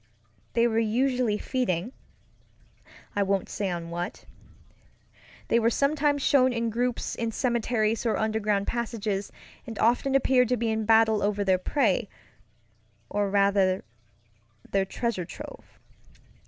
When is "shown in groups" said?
6.23-7.13